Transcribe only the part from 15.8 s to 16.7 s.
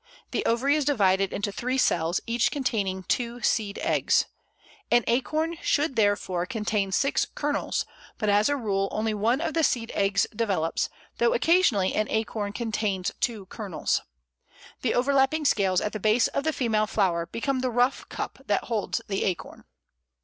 at the base of the